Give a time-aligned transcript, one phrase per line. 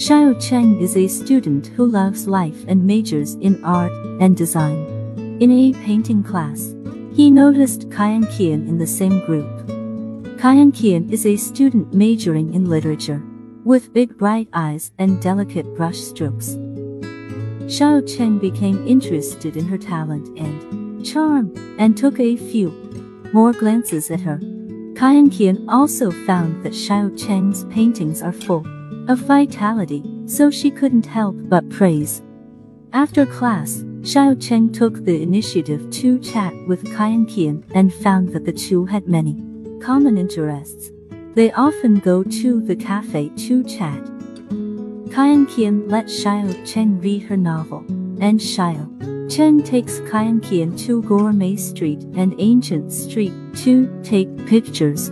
[0.00, 4.78] Xiao Cheng is a student who loves life and majors in art and design.
[5.40, 6.74] In a painting class,
[7.12, 9.44] he noticed Kian Qian in the same group.
[10.40, 13.22] Kian Qian is a student majoring in literature,
[13.62, 16.56] with big bright eyes and delicate brush strokes.
[17.68, 22.70] Xiao Cheng became interested in her talent and charm and took a few
[23.34, 24.38] more glances at her.
[24.96, 28.64] Kian Qian also found that Xiao Cheng's paintings are full
[29.10, 32.22] of vitality, so she couldn't help but praise.
[32.92, 38.44] After class, Xiao Cheng took the initiative to chat with Kian Qian and found that
[38.44, 39.42] the two had many
[39.82, 40.92] common interests.
[41.34, 44.00] They often go to the cafe to chat.
[45.10, 47.84] Kian Qian let Xiao Cheng read her novel,
[48.20, 55.10] and Xiao Cheng takes Kian Qian to Gourmet Street and Ancient Street to take pictures.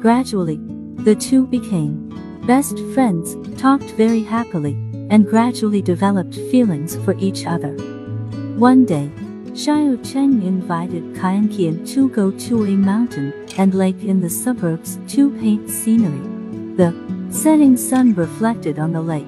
[0.00, 0.60] Gradually,
[1.04, 2.01] the two became
[2.46, 4.72] best friends, talked very happily,
[5.10, 7.74] and gradually developed feelings for each other.
[8.56, 9.10] One day,
[9.52, 14.98] Xiao Cheng invited Kian Qian to go to a mountain and lake in the suburbs
[15.08, 16.26] to paint scenery.
[16.76, 16.94] The
[17.30, 19.26] setting sun reflected on the lake.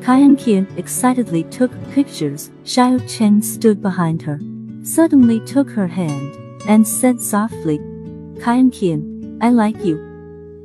[0.00, 2.50] Kian Qian excitedly took pictures.
[2.64, 4.38] Xiao Cheng stood behind her,
[4.82, 6.36] suddenly took her hand,
[6.68, 7.78] and said softly,
[8.42, 10.11] Kian Qian, I like you.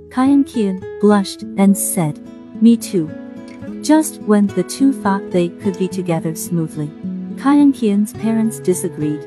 [0.10, 2.20] Kian Qian blushed and said,
[2.62, 3.10] Me too.
[3.82, 6.88] Just when the two thought they could be together smoothly,
[7.36, 9.22] Kian Qian's parents disagreed.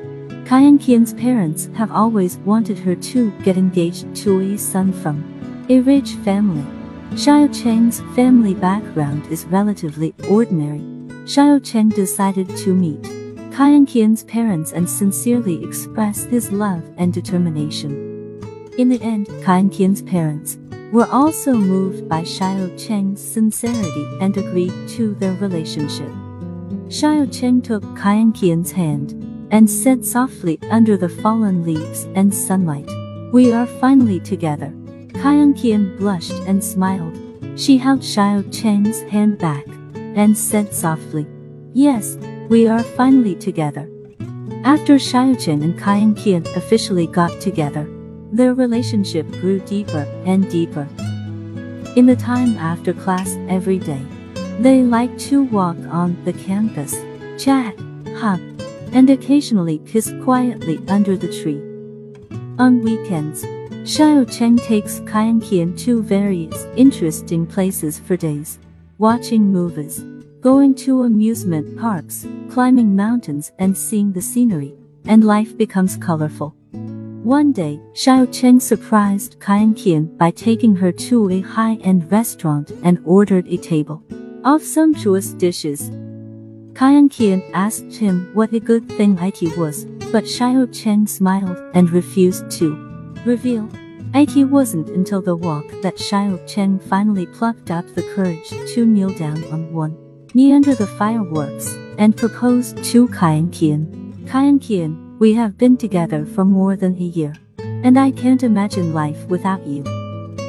[0.45, 5.23] Kian Qian's parents have always wanted her to get engaged to a son from
[5.69, 6.65] a rich family.
[7.11, 10.79] Xiao Cheng's family background is relatively ordinary.
[11.25, 13.01] Xiao Cheng decided to meet
[13.51, 18.09] Kian Qian's parents and sincerely express his love and determination.
[18.77, 20.57] In the end, Kian Qian's parents
[20.91, 26.11] were also moved by Xiao Cheng's sincerity and agreed to their relationship.
[26.87, 29.13] Xiao Cheng took Kian Qian's hand
[29.51, 32.89] and said softly under the fallen leaves and sunlight,
[33.31, 34.73] We are finally together.
[35.13, 37.17] Kian Qian blushed and smiled.
[37.55, 39.65] She held Xiao Cheng's hand back
[39.95, 41.25] and said softly,
[41.73, 42.17] Yes,
[42.49, 43.89] we are finally together.
[44.65, 47.87] After Xiao Cheng and Kian Qian officially got together,
[48.31, 50.87] their relationship grew deeper and deeper.
[51.95, 54.01] In the time after class every day,
[54.59, 56.95] they liked to walk on the campus,
[57.37, 57.75] chat,
[58.15, 58.39] hug,
[58.93, 61.61] and occasionally kiss quietly under the tree.
[62.59, 63.43] On weekends,
[63.83, 68.59] Xiao Cheng takes Kian Qian to various interesting places for days,
[68.99, 70.03] watching movies,
[70.41, 74.75] going to amusement parks, climbing mountains and seeing the scenery,
[75.05, 76.55] and life becomes colorful.
[77.23, 82.99] One day, Xiao Cheng surprised Kian Qian by taking her to a high-end restaurant and
[83.05, 84.01] ordered a table
[84.43, 85.91] of sumptuous dishes.
[86.73, 91.91] Kian Qian asked him what a good thing it was, but Xiao Cheng smiled and
[91.91, 92.73] refused to
[93.23, 93.69] reveal.
[94.15, 99.13] It wasn't until the walk that Xiao Cheng finally plucked up the courage to kneel
[99.13, 99.95] down on one
[100.33, 101.67] knee under the fireworks
[101.99, 103.85] and proposed to Kian Qian.
[104.25, 107.31] Kian Qian, we have been together for more than a year.
[107.59, 109.83] And I can't imagine life without you.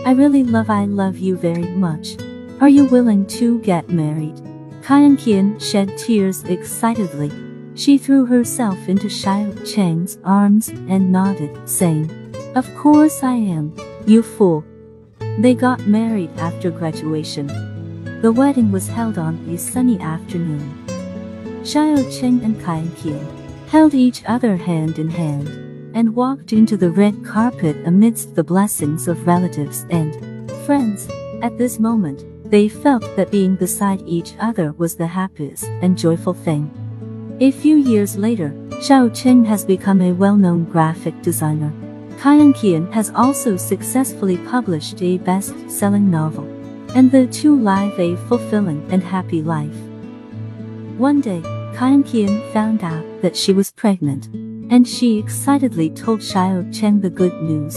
[0.07, 2.17] I really love I love you very much.
[2.63, 4.37] Are you willing to get married?
[4.81, 7.31] Kian Qian shed tears excitedly.
[7.75, 12.09] She threw herself into Xiao Cheng's arms and nodded, saying,
[12.55, 14.65] Of course I am, you fool.
[15.39, 17.47] They got married after graduation.
[18.23, 20.65] The wedding was held on a sunny afternoon.
[21.61, 23.42] Xiao Cheng and Kian Qian
[23.73, 25.49] held each other hand in hand,
[25.97, 30.13] and walked into the red carpet amidst the blessings of relatives and
[30.67, 31.09] friends.
[31.41, 36.35] At this moment, they felt that being beside each other was the happiest and joyful
[36.35, 36.71] thing.
[37.41, 38.51] A few years later,
[38.85, 41.73] Xiao Cheng has become a well-known graphic designer.
[42.19, 46.45] Kian Qian has also successfully published a best-selling novel,
[46.95, 49.81] and the two live a fulfilling and happy life.
[50.99, 51.43] One day,
[51.75, 54.27] Kian Qian found out that she was pregnant,
[54.71, 57.77] and she excitedly told Xiao Cheng the good news.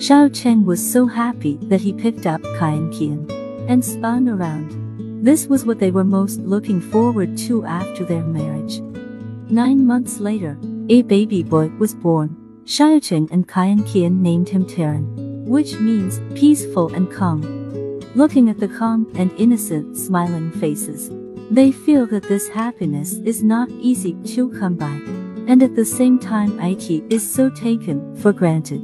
[0.00, 3.30] Xiao Cheng was so happy that he picked up Kian Qian
[3.68, 5.24] and spun around.
[5.24, 8.80] This was what they were most looking forward to after their marriage.
[9.48, 12.36] Nine months later, a baby boy was born.
[12.64, 17.42] Xiao Cheng and Kian Qian named him Terran, which means peaceful and calm.
[18.16, 21.10] Looking at the calm and innocent smiling faces,
[21.50, 25.00] they feel that this happiness is not easy to come by,
[25.48, 28.80] and at the same time it is so taken for granted.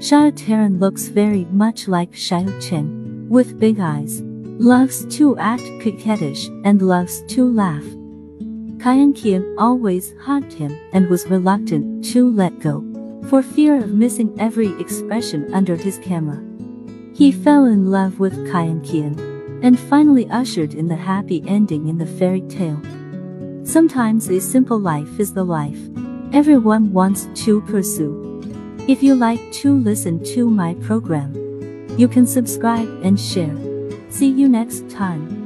[0.00, 6.48] Xiao Terran looks very much like Xiao Cheng, with big eyes, loves to act coquettish,
[6.64, 7.84] and loves to laugh.
[8.80, 12.82] Kian Qian always hugged him and was reluctant to let go,
[13.28, 16.42] for fear of missing every expression under his camera.
[17.14, 19.29] He fell in love with Kian Qian,
[19.62, 22.80] and finally ushered in the happy ending in the fairy tale.
[23.64, 25.78] Sometimes a simple life is the life
[26.32, 28.40] everyone wants to pursue.
[28.86, 31.34] If you like to listen to my program,
[31.98, 33.56] you can subscribe and share.
[34.10, 35.39] See you next time.